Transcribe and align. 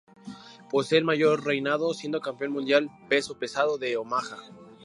Posee 0.71 0.97
el 0.97 1.05
mayor 1.05 1.45
reinado 1.45 1.93
siendo 1.93 2.21
Campeón 2.21 2.53
Mundial 2.53 2.89
Peso 3.07 3.37
Pesado 3.37 3.77
de 3.77 3.97
Omaha. 3.97 4.37